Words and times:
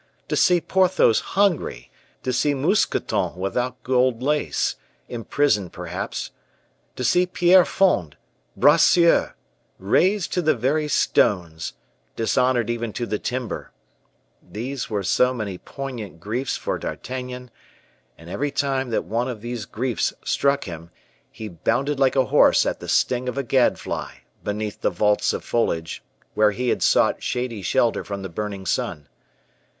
To 0.29 0.35
see 0.35 0.59
Porthos 0.59 1.19
hungry, 1.37 1.91
to 2.23 2.33
see 2.33 2.55
Mousqueton 2.55 3.35
without 3.35 3.83
gold 3.83 4.23
lace, 4.23 4.75
imprisoned, 5.07 5.73
perhaps; 5.73 6.31
to 6.95 7.03
see 7.03 7.27
Pierrefonds, 7.27 8.15
Bracieux, 8.57 9.33
razed 9.77 10.33
to 10.33 10.41
the 10.41 10.55
very 10.55 10.87
stones, 10.87 11.73
dishonored 12.15 12.67
even 12.67 12.91
to 12.93 13.05
the 13.05 13.19
timber, 13.19 13.71
these 14.41 14.89
were 14.89 15.03
so 15.03 15.35
many 15.35 15.59
poignant 15.59 16.19
griefs 16.19 16.57
for 16.57 16.79
D'Artagnan, 16.79 17.51
and 18.17 18.27
every 18.27 18.49
time 18.49 18.89
that 18.89 19.03
one 19.05 19.27
of 19.27 19.41
these 19.41 19.65
griefs 19.65 20.13
struck 20.25 20.63
him, 20.63 20.89
he 21.31 21.47
bounded 21.47 21.99
like 21.99 22.15
a 22.15 22.25
horse 22.25 22.65
at 22.65 22.79
the 22.79 22.89
sting 22.89 23.29
of 23.29 23.37
a 23.37 23.43
gadfly 23.43 24.15
beneath 24.43 24.81
the 24.81 24.89
vaults 24.89 25.31
of 25.31 25.43
foliage 25.43 26.01
where 26.33 26.49
he 26.53 26.69
has 26.69 26.83
sought 26.83 27.21
shady 27.21 27.61
shelter 27.61 28.03
from 28.03 28.23
the 28.23 28.29
burning 28.29 28.65
sun. 28.65 29.07